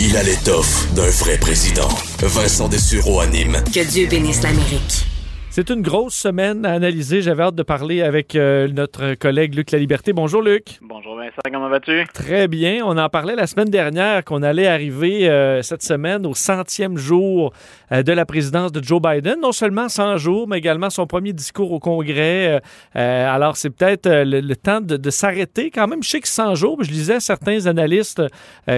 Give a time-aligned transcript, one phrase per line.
[0.00, 1.88] Il a l'étoffe d'un vrai président.
[2.20, 3.62] Vincent Dessureau anime.
[3.72, 5.11] Que Dieu bénisse l'Amérique.
[5.54, 7.20] C'est une grosse semaine à analyser.
[7.20, 10.14] J'avais hâte de parler avec euh, notre collègue Luc La Liberté.
[10.14, 10.78] Bonjour Luc.
[10.80, 12.06] Bonjour Vincent, comment vas-tu?
[12.14, 12.80] Très bien.
[12.86, 17.52] On en parlait la semaine dernière qu'on allait arriver euh, cette semaine au centième jour
[17.92, 19.40] euh, de la présidence de Joe Biden.
[19.42, 22.62] Non seulement 100 jours, mais également son premier discours au Congrès.
[22.94, 26.02] alors c'est peut-être le, temps de, s'arrêter quand même.
[26.02, 28.22] Je sais que 100 jours, je lisais certains analystes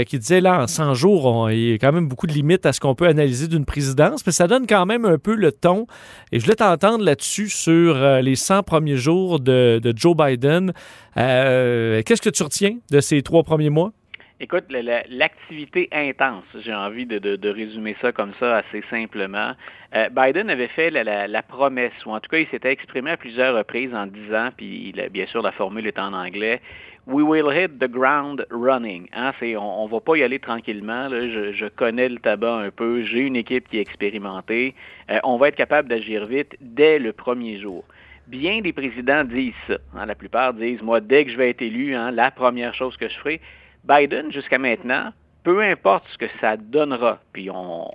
[0.06, 2.72] qui disaient là, en 100 jours, il y a quand même beaucoup de limites à
[2.72, 5.86] ce qu'on peut analyser d'une présidence, mais ça donne quand même un peu le ton.
[6.32, 10.72] Et je entendre là-dessus sur euh, les 100 premiers jours de, Joe Biden.
[11.16, 13.92] Euh, qu'est-ce que tu retiens de ces trois premiers mois?
[14.40, 19.52] Écoute, l'activité intense, j'ai envie de, résumer ça comme ça assez simplement.
[19.94, 23.56] Euh, Biden avait fait la, promesse, ou en tout cas, il s'était exprimé à plusieurs
[23.56, 26.60] reprises en disant, puis bien sûr la formule est en anglais,
[27.06, 29.10] We will hit the ground running.
[29.12, 31.10] Hein, on ne va pas y aller tranquillement.
[31.10, 33.02] Je, connais le tabac un peu.
[33.02, 34.74] J'ai une équipe qui est expérimentée.
[35.10, 37.84] Euh, on va être capable d'agir vite dès le premier jour.
[38.26, 39.76] Bien des présidents disent ça.
[39.94, 40.06] Hein?
[40.06, 43.06] la plupart disent, moi, dès que je vais être élu, hein, la première chose que
[43.06, 43.40] je ferai.
[43.84, 45.12] Biden, jusqu'à maintenant,
[45.44, 47.50] peu importe ce que ça donnera, puis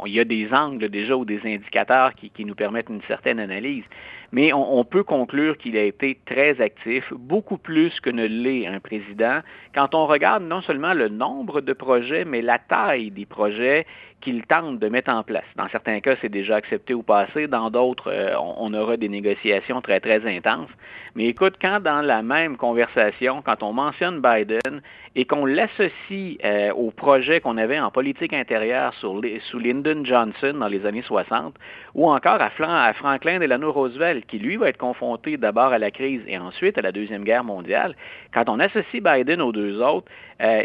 [0.06, 3.84] il y a des angles déjà ou des indicateurs qui, nous permettent une certaine analyse,
[4.32, 8.80] mais on, peut conclure qu'il a été très actif, beaucoup plus que ne l'est un
[8.80, 9.40] président,
[9.74, 13.88] quand on regarde non seulement le nombre de projets, mais la taille des projets
[14.22, 15.46] qu'il tente de mettre en place.
[15.56, 17.48] Dans certains cas, c'est déjà accepté ou passé.
[17.48, 20.70] Dans d'autres, euh, on, aura des négociations très, très intenses.
[21.16, 24.82] Mais écoute, quand dans la même conversation, quand on mentionne Biden
[25.16, 30.68] et qu'on l'associe euh, au projet qu'on avait en politique intérieure sous Lyndon Johnson dans
[30.68, 31.56] les années 60,
[31.96, 32.52] ou encore à,
[32.88, 36.78] à Franklin Delano Roosevelt, qui lui va être confronté d'abord à la crise et ensuite
[36.78, 37.96] à la Deuxième Guerre mondiale,
[38.34, 40.10] quand on associe Biden aux deux autres,
[40.42, 40.62] euh,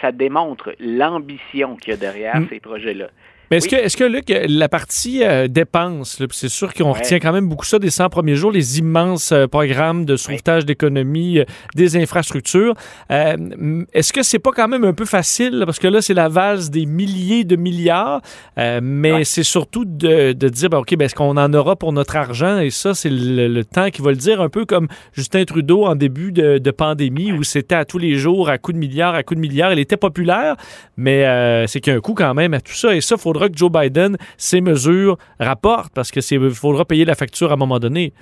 [0.00, 2.46] ça, démontre l'ambition qu'il y a derrière mm.
[2.48, 3.10] ces projets-là.
[3.50, 7.32] Mais est-ce que, est que, Luc, la partie euh, dépenses, c'est sûr qu'on retient quand
[7.32, 11.44] même beaucoup ça des 100 premiers jours, les immenses euh, programmes de sauvetage d'économie, euh,
[11.74, 12.74] des infrastructures.
[13.08, 16.70] est-ce que c'est pas quand même un peu facile, parce que là, c'est la valse
[16.70, 18.20] des milliers de milliards,
[18.56, 22.14] mais c'est surtout de, de dire, ben, OK, ben, est-ce qu'on en aura pour notre
[22.14, 22.60] argent?
[22.60, 25.96] Et ça, c'est le, temps qui va le dire, un peu comme Justin Trudeau en
[25.96, 29.24] début de, de pandémie, où c'était à tous les jours, à coups de milliards, à
[29.24, 29.72] coups de milliards.
[29.72, 30.56] Il était populaire,
[30.96, 32.94] mais c'est qu'il y a un coût quand même à tout ça.
[32.94, 37.14] Et ça, il faudra que Joe Biden, ces mesures rapportent parce qu'il faudra payer la
[37.14, 38.12] facture à un moment donné.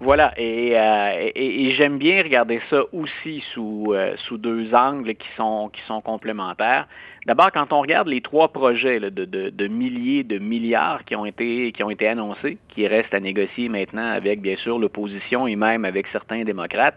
[0.00, 5.70] Voilà, euh, et, j'aime bien regarder ça aussi sous, euh, sous deux angles qui sont,
[5.72, 6.88] qui sont complémentaires.
[7.24, 11.70] D'abord, quand on regarde les trois projets de, de, milliers de milliards qui ont, été,
[11.70, 15.84] qui ont été annoncés, qui restent à négocier maintenant avec, bien sûr, l'opposition et même
[15.84, 16.96] avec certains démocrates,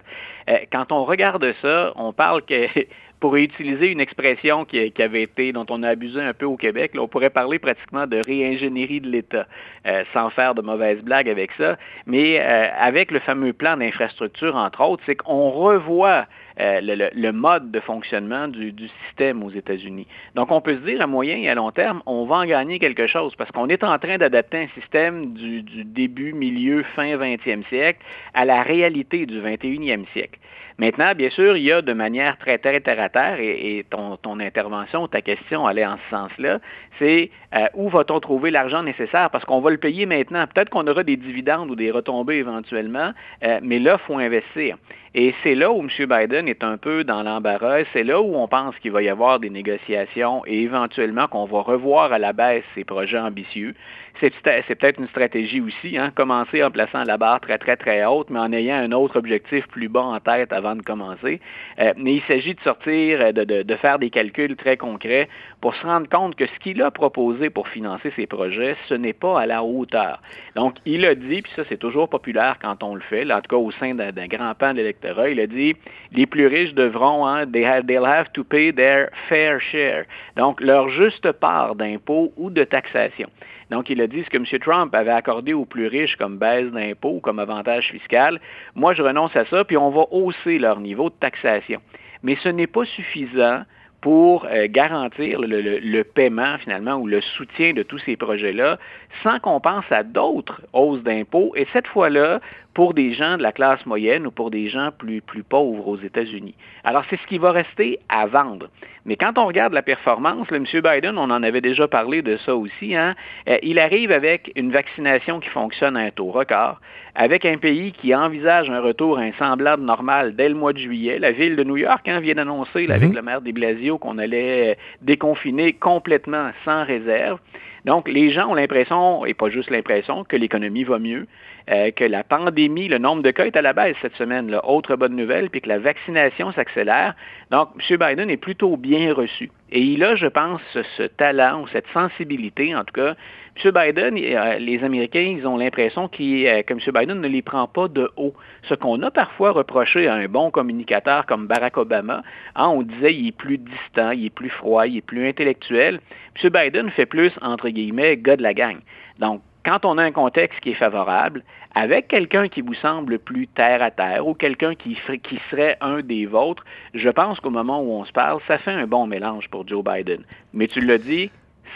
[0.49, 2.65] euh, quand on regarde ça, on parle que
[3.25, 6.91] pour utiliser une expression qui, avait été, dont on a abusé un peu au Québec,
[6.95, 9.47] on pourrait parler pratiquement de réingénierie de l'État,
[9.87, 11.75] euh, sans faire de mauvaises blagues avec ça.
[12.05, 16.27] Mais euh, avec le fameux plan d'infrastructure, entre autres, c'est qu'on revoit
[16.59, 18.71] euh, le, mode de fonctionnement du,
[19.07, 20.05] système aux États-Unis.
[20.35, 22.77] Donc, on peut se dire à moyen et à long terme, on va en gagner
[22.77, 27.17] quelque chose parce qu'on est en train d'adapter un système du, du début, milieu, fin
[27.17, 28.05] 20e siècle
[28.35, 30.37] à la réalité du 21e siècle.
[30.77, 34.39] Maintenant, bien sûr, il y a de manière très, très terre à terre, et, ton,
[34.39, 36.59] intervention, ta question allait en ce sens-là,
[36.99, 39.29] c'est euh, où va-t-on trouver l'argent nécessaire?
[39.29, 40.45] Parce qu'on va le payer maintenant.
[40.53, 43.11] Peut-être qu'on aura des dividendes ou des retombées éventuellement,
[43.43, 44.77] euh, mais là, il faut investir.
[45.17, 45.87] Et c'est là où M.
[45.97, 47.85] Biden est un peu dans l'embarras.
[47.93, 51.61] C'est là où on pense qu'il va y avoir des négociations et éventuellement qu'on va
[51.61, 53.75] revoir à la baisse ces projets ambitieux.
[54.19, 58.29] C'est peut-être une stratégie aussi, hein, commencer en plaçant la barre très, très, très haute,
[58.29, 61.39] mais en ayant un autre objectif plus bas en tête avant de commencer.
[61.79, 65.27] Euh, mais il s'agit de sortir, de, de, de, faire des calculs très concrets
[65.61, 69.13] pour se rendre compte que ce qu'il a proposé pour financer ces projets, ce n'est
[69.13, 70.21] pas à la hauteur.
[70.55, 73.49] Donc, il a dit, puis ça c'est toujours populaire quand on le fait, en tout
[73.49, 75.75] cas au sein d'un grand pan de l'électorat, il a dit,
[76.11, 80.05] les plus riches devront, hein, they they'll have to pay their fair share.
[80.37, 83.29] Donc, leur juste part d'impôts ou de taxation.
[83.71, 84.45] Donc, il a dit ce que M.
[84.59, 88.39] Trump avait accordé aux plus riches comme baisse d'impôts, comme avantage fiscal.
[88.75, 91.81] Moi, je renonce à ça, puis on va hausser leur niveau de taxation.
[92.23, 93.63] Mais ce n'est pas suffisant
[94.05, 98.77] pour euh, garantir le, paiement finalement ou le soutien de tous ces projets-là
[99.23, 102.39] sans qu'on pense à d'autres hausses d'impôts et cette fois-là
[102.75, 105.97] pour des gens de la classe moyenne ou pour des gens plus, plus pauvres aux
[105.97, 106.53] États-Unis.
[106.83, 108.67] Alors c'est ce qui va rester à vendre.
[109.05, 110.65] Mais quand on regarde la performance, le M.
[110.65, 113.15] Biden, on en avait déjà parlé de ça aussi, hein,
[113.47, 116.81] euh, il arrive avec une vaccination qui fonctionne à un taux record,
[117.13, 120.79] avec un pays qui envisage un retour à un semblable normal dès le mois de
[120.79, 121.17] juillet.
[121.17, 123.15] La ville de New York hein, vient d'annoncer, avec mhm.
[123.15, 127.39] le maire de Blasio, qu'on allait déconfiner complètement sans réserve.
[127.85, 131.27] Donc, les gens ont l'impression, et pas juste l'impression, que l'économie va mieux,
[131.69, 134.67] euh, que la pandémie, le nombre de cas est à la baisse cette semaine, là.
[134.67, 137.15] autre bonne nouvelle, puis que la vaccination s'accélère.
[137.51, 137.97] Donc, M.
[137.97, 139.51] Biden est plutôt bien reçu.
[139.71, 140.61] Et il a, je pense,
[140.97, 143.15] ce talent ou cette sensibilité, en tout cas.
[143.63, 143.71] M.
[143.71, 146.79] Biden, euh, les Américains, ils ont l'impression euh, que M.
[146.93, 148.33] Biden ne les prend pas de haut.
[148.63, 152.21] Ce qu'on a parfois reproché à un bon communicateur comme Barack Obama,
[152.55, 156.01] hein, on disait il est plus distant, il est plus froid, il est plus intellectuel.
[156.43, 156.49] M.
[156.49, 158.77] Biden fait plus, entre guillemets, gars de la gang.
[159.19, 161.43] Donc, quand on a un contexte qui est favorable,
[161.73, 166.01] avec quelqu'un qui vous semble plus terre à terre ou quelqu'un qui, qui serait un
[166.01, 166.63] des vôtres,
[166.93, 169.83] je pense qu'au moment où on se parle, ça fait un bon mélange pour Joe
[169.83, 170.23] Biden.
[170.53, 171.31] Mais tu l'as dit,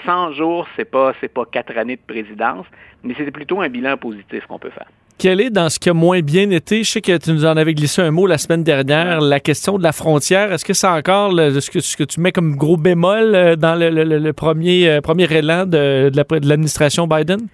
[0.06, 2.66] 100 jours, c'est pas c'est pas quatre années de présidence,
[3.04, 4.88] mais c'est plutôt un bilan positif qu'on peut faire.
[5.18, 6.82] Quel est dans ce qui a moins bien été?
[6.84, 9.78] Je sais que tu nous en avais glissé un mot la semaine dernière, la question
[9.78, 10.54] de la frontière.
[10.54, 13.76] Est-ce que c'est encore ce, que, ce, que, tu mets comme gros bémol euh, dans
[13.76, 17.50] le, premier, euh, premier élan de, de l'administration Biden?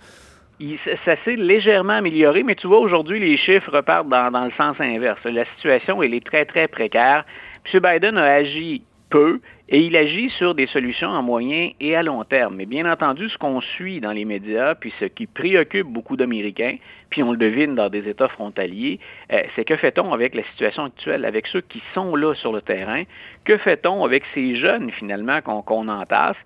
[1.04, 5.20] ça s'est légèrement amélioré, mais tu vois, aujourd'hui, les chiffres repartent dans, le sens inverse.
[5.26, 7.26] La situation, elle est très, très précaire.
[7.74, 7.82] M.
[7.82, 12.24] Biden a agi peu et il agit sur des solutions à moyen et à long
[12.24, 12.56] terme.
[12.56, 16.78] Mais bien entendu, ce qu'on suit dans les médias, puis ce qui préoccupe beaucoup d'Américains,
[17.10, 19.00] puis on le devine dans des États frontaliers,
[19.34, 22.62] euh, c'est que fait-on avec la situation actuelle, avec ceux qui sont là sur le
[22.62, 23.04] terrain?
[23.44, 26.38] Que fait-on avec ces jeunes, finalement, qu'on entasse?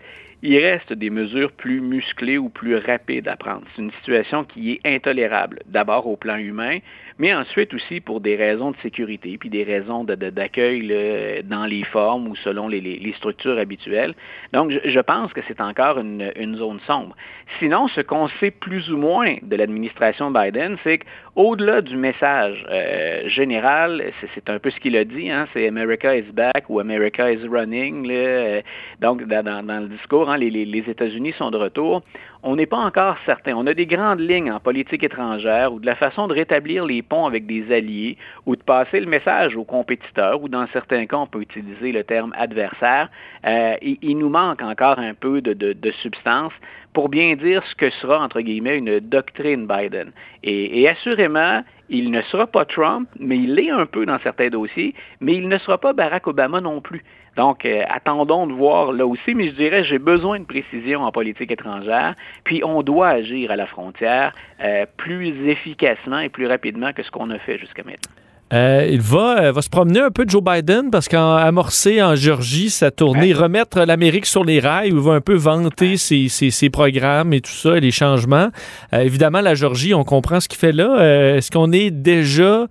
[0.42, 3.64] Il reste des mesures plus musclées ou plus rapides à prendre.
[3.76, 6.80] C'est une situation qui est intolérable, d'abord au plan humain,
[7.20, 12.30] mais ensuite aussi pour des raisons de sécurité, puis des raisons d'accueil dans les formes
[12.30, 14.16] ou selon les, structures habituelles.
[14.54, 17.16] Donc, je, pense que c'est encore une, zone sombre.
[17.60, 23.28] Sinon, ce qu'on sait plus ou moins de l'administration Biden, c'est qu'au-delà du message euh,
[23.28, 27.30] général, c'est un peu ce qu'il a dit, hein, c'est America is back ou America
[27.30, 28.08] is running.
[28.08, 28.62] Là,
[29.02, 32.04] donc, dans, le discours, hein, les, États-Unis sont de retour
[32.42, 33.54] on n'est pas encore certain.
[33.56, 37.02] On a des grandes lignes en politique étrangère ou de la façon de rétablir les
[37.02, 41.18] ponts avec des alliés ou de passer le message aux compétiteurs ou dans certains cas,
[41.18, 43.10] on peut utiliser le terme adversaire.
[43.46, 46.54] Euh, il, nous manque encore un peu de, substance
[46.94, 50.12] pour bien dire ce que sera, entre guillemets, une doctrine Biden.
[50.44, 54.50] Et, et assurément, il ne sera pas Trump, mais il l'est un peu dans certains
[54.50, 57.04] dossiers, mais il ne sera pas Barack Obama non plus.
[57.38, 61.12] Donc, euh, attendons de voir là aussi, mais je dirais, j'ai besoin de précision en
[61.12, 64.34] politique étrangère, puis on doit agir à la frontière
[64.64, 68.12] euh, plus efficacement et plus rapidement que ce qu'on a fait jusqu'à maintenant.
[68.52, 72.72] Euh, il va, va se promener un peu Joe Biden parce qu'en amorcé en Georgie
[72.72, 76.70] sa tournée, remettre l'Amérique sur les rails, où il va un peu vanter ses, ses,
[76.72, 78.50] programmes et tout ça, les changements.
[78.92, 81.36] évidemment, la Georgie, on comprend ce qu'il fait là.
[81.36, 82.66] Est-ce qu'on est déjà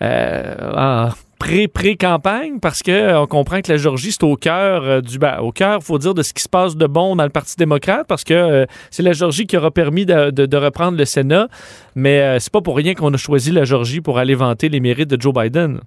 [0.00, 5.18] en pré-pré-campagne parce qu'on euh, comprend que la Georgie, c'est au cœur euh, du.
[5.18, 7.56] Ben, au cœur, faut dire, de ce qui se passe de bon dans le Parti
[7.56, 11.48] démocrate parce que euh, c'est la Georgie qui aura permis de, reprendre le Sénat.
[11.94, 15.10] Mais c'est pas pour rien qu'on a choisi la Georgie pour aller vanter les mérites
[15.10, 15.80] de Joe Biden.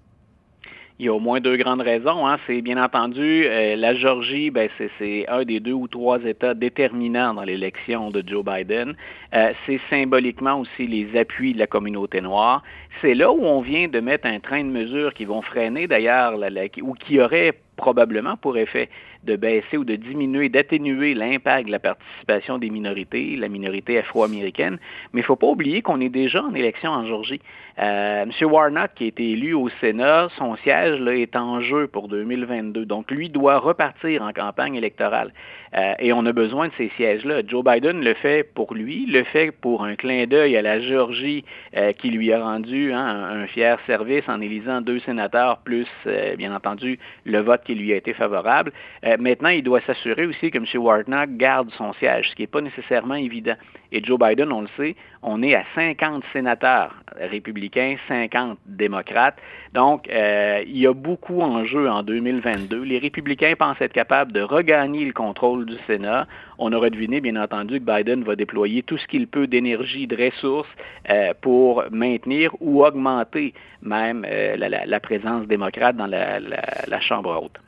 [0.99, 2.27] Il y a au moins deux grandes raisons.
[2.27, 2.38] Hein.
[2.47, 4.67] C'est bien entendu la Georgie, ben,
[4.97, 8.95] c'est un des deux ou trois États déterminants dans l'élection de Joe Biden.
[9.31, 12.63] c'est symboliquement aussi les appuis de la communauté noire.
[13.01, 16.33] C'est là où on vient de mettre un train de mesures qui vont freiner d'ailleurs,
[16.81, 18.89] ou qui auraient probablement pour effet
[19.24, 24.78] de baisser ou de diminuer, d'atténuer l'impact de la participation des minorités, la minorité afro-américaine.
[25.13, 27.42] Mais il ne faut pas oublier qu'on est déjà en élection en Georgie.
[27.80, 28.31] Euh, M.
[28.52, 32.85] Warnock, qui a été élu au Sénat, son siège là, est en jeu pour 2022.
[32.85, 35.31] Donc, lui doit repartir en campagne électorale.
[35.76, 37.42] Euh, et on a besoin de ces sièges-là.
[37.45, 41.44] Joe Biden le fait pour lui, le fait pour un clin d'œil à la Géorgie
[41.76, 46.36] euh, qui lui a rendu hein, un, fier service en élisant deux sénateurs, plus, euh,
[46.36, 48.71] bien entendu, le vote qui lui a été favorable.
[49.19, 50.66] maintenant, il doit s'assurer aussi que M.
[50.76, 53.56] Warnock garde son siège, ce qui n'est pas nécessairement évident.
[53.92, 59.38] Et Joe Biden, on le sait, on est à 50 sénateurs républicains, 50 démocrates.
[59.74, 62.83] Donc, euh, il y a beaucoup en jeu en 2022.
[62.83, 66.28] Les républicains pensent être capables de regagner le contrôle du Sénat.
[66.57, 70.16] On aurait deviné, bien entendu, que Biden va déployer tout ce qu'il peut d'énergie, de
[70.16, 70.69] ressources
[71.09, 77.59] euh, pour maintenir ou augmenter même euh, la, présence démocrate dans la Chambre haute.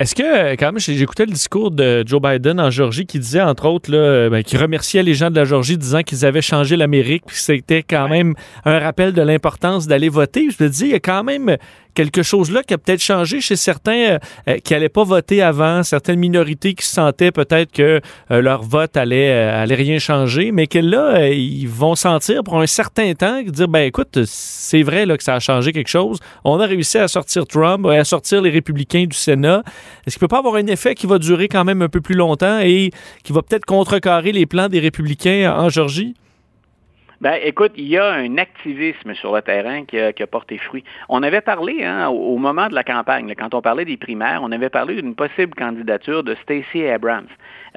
[0.00, 3.66] Est-ce que, quand même, j'écoutais le discours de Joe Biden en Georgie qui disait, entre
[3.66, 7.24] autres, là, ben, qui remerciait les gens de la Georgie disant qu'ils avaient changé l'Amérique,
[7.26, 10.50] puis c'était quand même un rappel de l'importance d'aller voter.
[10.56, 11.56] Je me dis, il y a quand même
[11.98, 14.18] quelque chose là qui a peut-être changé chez certains
[14.62, 18.00] qui n'allaient pas voter avant, certaines minorités qui sentaient peut-être que
[18.30, 23.42] leur vote allait, rien changer, mais que là, ils vont sentir pour un certain temps,
[23.42, 26.20] dire, ben écoute, c'est vrai que ça a changé quelque chose.
[26.44, 29.64] On a réussi à sortir Trump et à sortir les républicains du Sénat.
[30.06, 32.14] Est-ce qu'il peut pas avoir un effet qui va durer quand même un peu plus
[32.14, 32.92] longtemps et
[33.24, 36.14] qui va peut-être contrecarrer les plans des républicains en Georgie?
[37.20, 40.84] Ben, écoute, il y a un activisme sur le terrain qui a, porté fruit.
[41.08, 44.52] On avait parlé hein, au, moment de la campagne, quand on parlait des primaires, on
[44.52, 47.26] avait parlé d'une possible candidature de Stacey Abrams.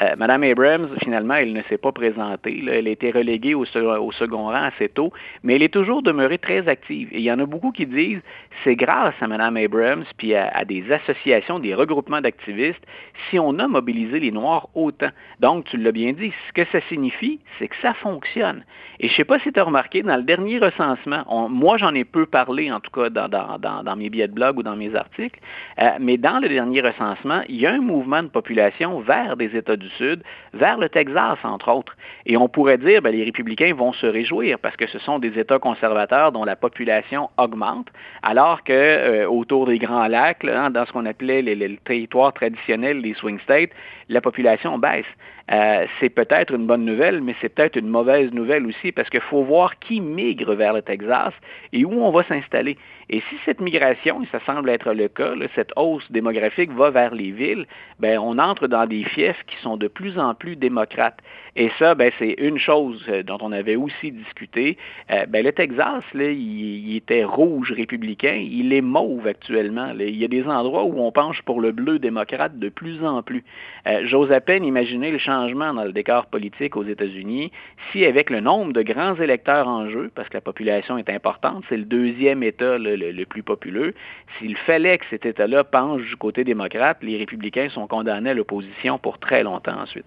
[0.01, 2.63] Euh, Madame Abrams, finalement, elle ne s'est pas présentée.
[2.67, 6.67] Elle a été reléguée au, second rang assez tôt, mais elle est toujours demeurée très
[6.67, 7.09] active.
[7.11, 8.21] Et il y en a beaucoup qui disent
[8.63, 12.85] c'est grâce à Madame Abrams puis à, des associations, des regroupements d'activistes,
[13.29, 15.09] si on a mobilisé les Noirs autant.
[15.39, 18.63] Donc, tu l'as bien dit, ce que ça signifie, c'est que ça fonctionne.
[18.99, 22.25] Et je pas si tu as remarqué, dans le dernier recensement, moi j'en ai peu
[22.25, 25.39] parlé, en tout cas dans, mes billets de blog ou dans mes articles,
[25.79, 29.55] euh, mais dans le dernier recensement, il y a un mouvement de population vers des
[29.55, 30.21] États du Sud,
[30.53, 31.95] vers le Texas, entre autres.
[32.25, 35.39] Et on pourrait dire, ben, les républicains vont se réjouir parce que ce sont des
[35.39, 37.87] États conservateurs dont la population augmente,
[38.23, 42.99] alors que euh, autour des Grands Lacs, hein, dans ce qu'on appelait les territoires traditionnels,
[42.99, 43.71] les swing states,
[44.09, 45.05] la population baisse.
[45.51, 49.21] Euh, c'est peut-être une bonne nouvelle, mais c'est peut-être une mauvaise nouvelle aussi parce qu'il
[49.21, 51.33] faut voir qui migre vers le Texas
[51.73, 52.77] et où on va s'installer.
[53.13, 57.13] Et si cette migration, et ça semble être le cas, cette hausse démographique va vers
[57.13, 57.65] les villes,
[57.99, 61.19] ben, on entre dans des fiefs qui sont de plus en plus démocrates.
[61.57, 64.77] Et ça, ben, c'est une chose euh, dont on avait aussi discuté.
[65.11, 69.91] Euh, ben, le Texas, là, il, était rouge républicain, il est mauve actuellement.
[69.99, 73.21] Il y a des endroits où on penche pour le bleu démocrate de plus en
[73.23, 73.43] plus.
[73.87, 77.51] Euh, j'ose à peine imaginer le changement dans le décor politique aux États-Unis
[77.91, 81.65] si, avec le nombre de grands électeurs en jeu, parce que la population est importante,
[81.67, 83.93] c'est le deuxième État le plus populeux,
[84.37, 88.97] s'il fallait que cet État-là penche du côté démocrate, les républicains sont condamnés à l'opposition
[88.97, 90.05] pour très longtemps ensuite.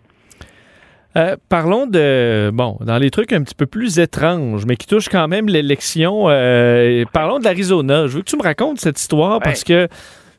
[1.16, 5.08] Euh, parlons de, bon, dans les trucs un petit peu plus étranges, mais qui touchent
[5.08, 6.28] quand même l'élection.
[6.28, 8.08] Euh, parlons de l'Arizona.
[8.08, 9.88] Je veux que tu me racontes cette histoire parce que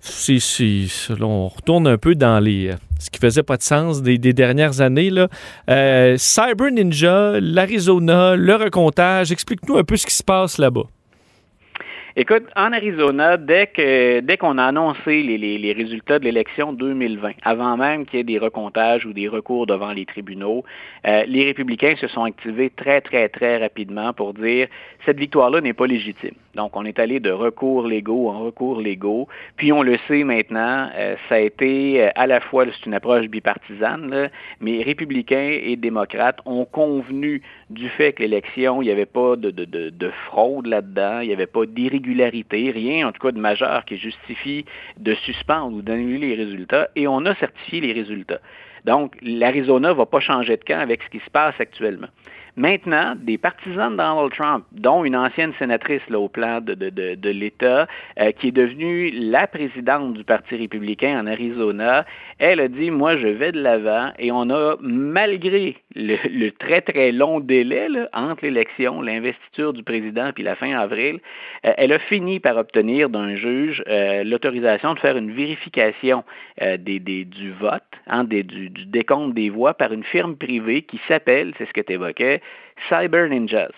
[0.01, 4.17] si, si, on retourne un peu dans les ce qui faisait pas de sens des,
[4.17, 5.09] dernières années.
[5.09, 5.27] Là.
[5.69, 9.31] Euh, Cyber Ninja, l'Arizona, le recomptage.
[9.31, 10.85] Explique-nous un peu ce qui se passe là-bas.
[12.17, 17.75] Écoute, en Arizona, dès que dès qu'on a annoncé les, résultats de l'élection 2020, avant
[17.75, 20.63] même qu'il y ait des recomptages ou des recours devant les tribunaux,
[21.05, 24.69] euh, les républicains se sont activés très, très, très rapidement pour dire
[25.05, 26.35] cette victoire-là n'est pas légitime.
[26.55, 29.27] Donc, on est allé de recours légaux en recours légaux.
[29.57, 32.93] Puis, on le sait maintenant, euh, ça a été euh, à la fois, c'est une
[32.93, 34.29] approche bipartisane,
[34.61, 39.51] mais républicains et démocrates ont convenu du fait que l'élection, il n'y avait pas de,
[39.51, 43.97] de fraude là-dedans, il n'y avait pas d'irrégularité rien en tout cas de majeur qui
[43.97, 44.65] justifie
[44.97, 48.39] de suspendre ou d'annuler les résultats, et on a certifié les résultats.
[48.85, 52.07] Donc, l'Arizona ne va pas changer de camp avec ce qui se passe actuellement.
[52.57, 56.89] Maintenant, des partisans de Donald Trump, dont une ancienne sénatrice là, au plan de, de,
[56.89, 57.85] de, l'État,
[58.17, 62.05] euh, qui est devenue la présidente du Parti républicain en Arizona,
[62.39, 67.11] elle a dit, moi, je vais de l'avant et on a, malgré le, très, très
[67.11, 71.19] long délai là, entre l'élection, l'investiture du président puis la fin avril,
[71.65, 76.23] euh, elle a fini par obtenir d'un juge euh, l'autorisation de faire une vérification
[76.61, 80.83] des, des, du vote, hein, des, du, du décompte des voix par une firme privée
[80.83, 82.41] qui s'appelle, c'est ce que tu évoquais,
[82.89, 83.71] Cyber Ninjas.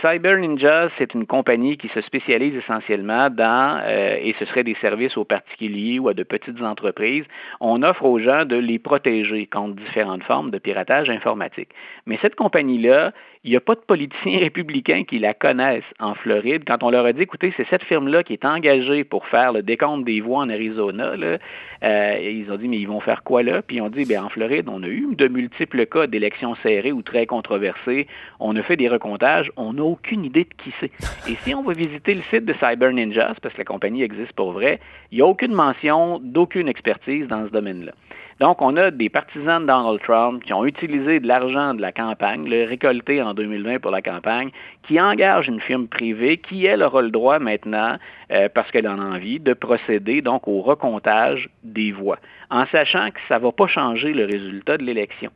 [0.00, 4.76] Cyber Ninjas, c'est une compagnie qui se spécialise essentiellement dans, euh, et ce serait des
[4.80, 7.24] services aux particuliers ou à de petites entreprises,
[7.60, 11.70] on offre aux gens de les protéger contre différentes formes de piratage informatique.
[12.06, 16.64] Mais cette compagnie-là, il n'y a pas de politiciens républicains qui la connaissent en Floride.
[16.66, 19.62] Quand on leur a dit, écoutez, c'est cette firme-là qui est engagée pour faire le
[19.62, 21.38] décompte des voix en Arizona, là,
[21.82, 23.62] euh, ils ont dit, mais ils vont faire quoi là?
[23.62, 26.92] Puis ils ont dit, bien, en Floride, on a eu de multiples cas d'élections serrées
[26.92, 28.06] ou très controversées.
[28.38, 29.50] On a fait des recomptages.
[29.56, 30.90] On n'a aucune idée de qui c'est.
[31.30, 34.32] Et si on va visiter le site de Cyber Ninjas, parce que la compagnie existe
[34.32, 34.80] pour vrai,
[35.12, 37.92] il n'y a aucune mention d'aucune expertise dans ce domaine-là.
[38.40, 41.92] Donc, on a des partisans de Donald Trump qui ont utilisé de l'argent de la
[41.92, 44.48] campagne, le récolté en 2020 pour la campagne,
[44.82, 47.98] qui engagent une firme privée qui, elle, aura le droit maintenant,
[48.32, 52.18] euh, parce qu'elle en a envie, de procéder donc au recomptage des voix,
[52.48, 55.30] en sachant que ça ne va pas changer le résultat de l'élection.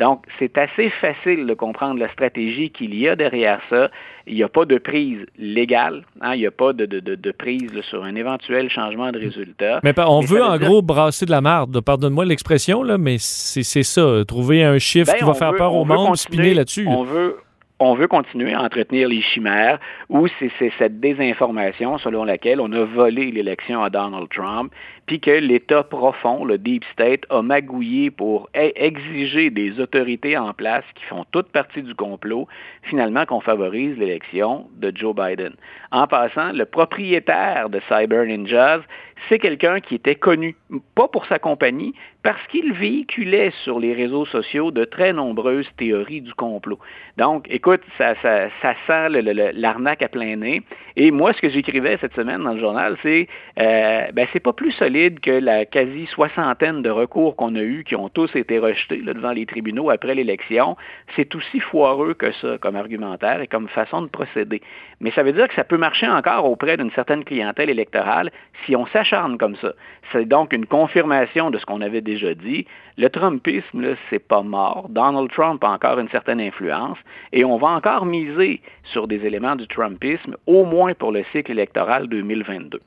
[0.00, 3.90] Donc, c'est assez facile de comprendre la stratégie qu'il y a derrière ça.
[4.26, 7.70] Il n'y a pas de prise légale, hein, il n'y a pas de, de, prise
[7.82, 9.80] sur un éventuel changement de résultat.
[9.82, 14.24] Mais on veut en gros brasser de la marde, pardonne-moi l'expression, là, mais c'est ça,
[14.26, 16.86] trouver un chiffre ben, qui va faire peur au monde, spinner là-dessus.
[16.88, 17.36] On veut,
[17.78, 22.84] on veut continuer à entretenir les chimères ou c'est cette désinformation selon laquelle on a
[22.84, 24.72] volé l'élection à Donald Trump,
[25.10, 30.54] puis que l'État profond, le Deep State, a magouillé pour e-, exiger des autorités en
[30.54, 32.46] place qui font toute partie du complot,
[32.84, 35.54] finalement qu'on favorise l'élection de Joe Biden.
[35.90, 38.82] En passant, le propriétaire de Cyber Ninjas,
[39.28, 40.54] c'est quelqu'un qui était connu,
[40.94, 46.20] pas pour sa compagnie, parce qu'il véhiculait sur les réseaux sociaux de très nombreuses théories
[46.20, 46.78] du complot.
[47.16, 49.08] Donc, écoute, ça, sent
[49.54, 50.62] l'arnaque à plein nez.
[50.96, 53.26] Et moi, ce que j'écrivais cette semaine dans le journal, c'est
[53.58, 57.84] euh, ben, c'est pas plus solide que la quasi soixantaine de recours qu'on a eus,
[57.84, 60.76] qui ont tous été rejetés devant les tribunaux après l'élection.
[61.16, 64.60] C'est aussi foireux que ça comme argumentaire et comme façon de procéder.
[65.00, 68.30] Mais ça veut dire que ça peut marcher encore auprès d'une certaine clientèle électorale
[68.66, 69.72] si on s'acharne comme ça.
[70.12, 72.66] C'est donc une confirmation de ce qu'on avait déjà dit.
[72.98, 74.88] Le Trumpisme, c'est pas mort.
[74.90, 76.98] Donald Trump a encore une certaine influence
[77.32, 81.52] et on va encore miser sur des éléments du Trumpisme, au moins pour le cycle
[81.52, 82.80] électoral 2022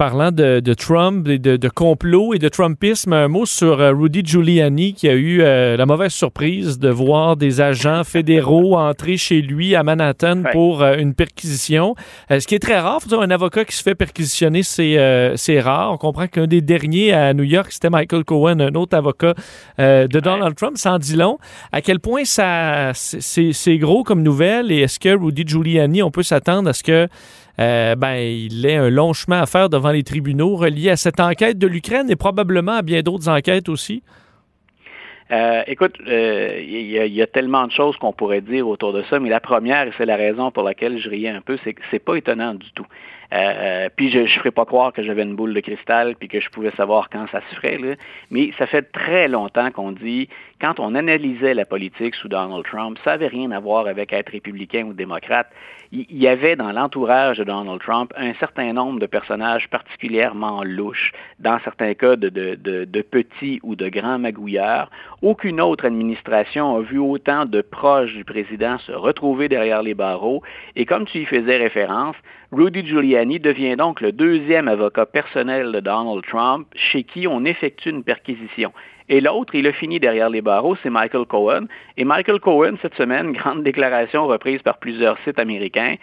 [0.00, 4.94] parlant de, Trump et de, complot et de Trumpisme, un mot sur euh, Rudy Giuliani
[4.94, 9.74] qui a eu euh, la mauvaise surprise de voir des agents fédéraux entrer chez lui
[9.74, 11.96] à Manhattan pour euh, une perquisition.
[12.30, 15.92] ce qui est très rare, faut dire, un avocat qui se fait perquisitionner, c'est rare.
[15.92, 19.34] On comprend qu'un des derniers à New York, c'était Michael Cohen, un autre avocat
[19.78, 20.78] de Donald Trump.
[20.78, 21.36] Sans dit long.
[21.72, 26.22] À quel point ça c'est gros comme nouvelle et est-ce que Rudy Giuliani, on peut
[26.22, 27.06] s'attendre à ce que
[27.60, 31.20] euh, ben, il est un long chemin à faire devant les tribunaux relié à cette
[31.20, 34.02] enquête de l'Ukraine et probablement à bien d'autres enquêtes aussi?
[35.30, 39.20] Euh, écoute, euh, il y, a tellement de choses qu'on pourrait dire autour de ça,
[39.20, 41.82] mais la première, et c'est la raison pour laquelle je riais un peu, c'est que
[41.90, 42.86] c'est pas étonnant du tout.
[43.32, 46.40] Euh, puis je ne ferai pas croire que j'avais une boule de cristal puis que
[46.40, 47.78] je pouvais savoir quand ça se ferait.
[47.78, 47.94] Là.
[48.30, 50.28] Mais ça fait très longtemps qu'on dit,
[50.60, 54.30] quand on analysait la politique sous Donald Trump, ça n'avait rien à voir avec être
[54.30, 55.48] républicain ou démocrate.
[55.92, 61.12] Il y avait dans l'entourage de Donald Trump un certain nombre de personnages particulièrement louches,
[61.40, 64.88] dans certains cas de, de, de, de petits ou de grands magouilleurs.
[65.22, 70.42] Aucune autre administration a vu autant de proches du président se retrouver derrière les barreaux.
[70.76, 72.16] Et comme tu y faisais référence,
[72.52, 77.90] Rudy Giuliani devient donc le deuxième avocat personnel de Donald Trump chez qui on effectue
[77.90, 78.72] une perquisition.
[79.08, 81.66] Et l'autre, il a fini derrière les barreaux, c'est Michael Cohen.
[81.96, 85.96] Et Michael Cohen, cette semaine, grande déclaration reprise par plusieurs sites américains,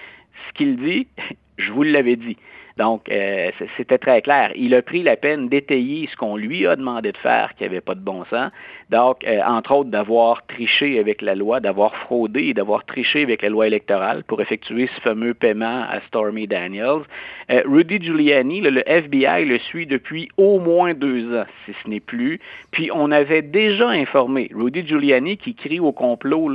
[0.48, 1.08] ce qu'il dit,
[1.58, 2.38] je vous l'avais dit.
[2.78, 4.52] Donc, euh, c'était très clair.
[4.56, 7.82] Il a pris la peine d'étayer ce qu'on lui a demandé de faire, qui n'avait
[7.82, 8.52] pas de bon sens.
[8.92, 13.42] Donc, euh, entre autres, d'avoir triché avec la loi, d'avoir fraudé et d'avoir triché avec
[13.42, 17.02] la loi électorale pour effectuer ce fameux paiement à Stormy Daniels.
[17.50, 22.00] Euh, Rudy Giuliani, le, FBI le suit depuis au moins deux ans, si ce n'est
[22.00, 22.40] plus.
[22.70, 26.52] Puis, on avait déjà informé Rudy Giuliani qui crie au complot,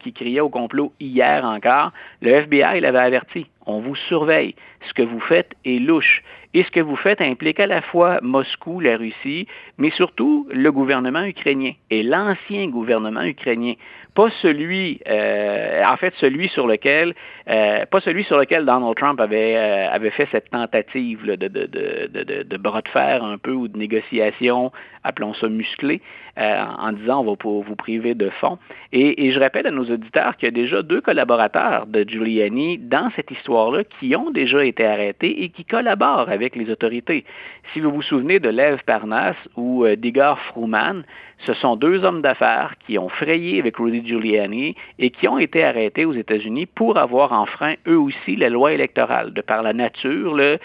[0.00, 1.92] qui criait au complot hier encore.
[2.22, 4.54] Le FBI l'avait averti on vous surveille.
[4.88, 6.22] Ce que vous faites est louche.
[6.58, 10.72] Et ce que vous faites implique à la fois Moscou, la Russie, mais surtout le
[10.72, 13.74] gouvernement ukrainien et l'ancien gouvernement ukrainien.
[14.16, 17.14] Pas celui, euh, en fait, celui sur lequel,
[17.48, 22.88] euh, pas celui sur lequel Donald Trump avait, euh, fait cette tentative de, bras de
[22.88, 24.72] fer un peu ou de négociation,
[25.04, 26.00] appelons ça musclé,
[26.36, 28.58] en disant on va vous priver de fonds.
[28.92, 33.10] Et je rappelle à nos auditeurs qu'il y a déjà deux collaborateurs de Giuliani dans
[33.14, 37.24] cette histoire-là qui ont déjà été arrêtés et qui collaborent avec les autorités.
[37.72, 41.02] Si vous vous souvenez de Lev Parnas ou euh, d'Igor Fruman,
[41.46, 45.64] ce sont deux hommes d'affaires qui ont frayé avec Rudy Giuliani et qui ont été
[45.64, 50.36] arrêtés aux États-Unis pour avoir enfreint eux aussi la loi électorale, de par la nature,
[50.38, 50.56] euh,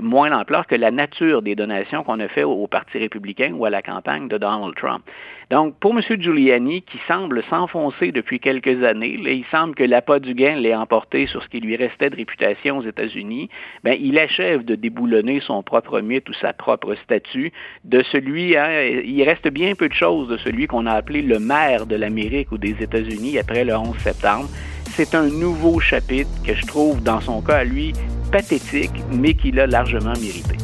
[0.00, 3.70] moins l'ampleur que la nature des donations qu'on a fait au, Parti républicain ou à
[3.70, 5.02] la campagne de Donald Trump.
[5.50, 6.00] Donc, pour M.
[6.18, 11.26] Giuliani, qui semble s'enfoncer depuis quelques années, il semble que l'appât du gain l'ait emporté
[11.26, 13.50] sur ce qui lui restait de réputation aux États-Unis,
[13.84, 17.52] ben, il achève de déboulonner son propre mythe ou sa propre statut
[17.84, 21.38] de celui, hein, il reste bien peu de choses de celui qu'on a appelé le
[21.38, 24.48] maire de l'Amérique ou des États-Unis après le 11 septembre.
[24.94, 27.92] C'est un nouveau chapitre que je trouve, dans son cas à lui,
[28.30, 30.56] pathétique, mais qu'il a largement mérité.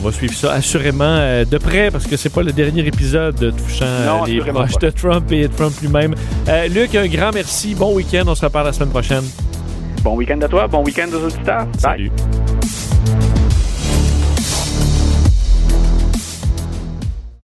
[0.00, 3.54] On va suivre ça assurément euh, de près parce que c'est pas le dernier épisode
[3.54, 6.14] touchant euh, les proches de Trump et Trump lui-même.
[6.48, 7.74] Euh, Luc, un grand merci.
[7.74, 8.24] Bon week-end.
[8.26, 9.24] On se reparle la semaine prochaine.
[10.02, 10.66] Bon week-end à toi.
[10.68, 11.66] Bon week-end aux auditeurs.
[11.76, 12.10] Salut.